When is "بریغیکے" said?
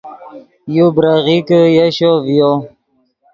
0.95-1.59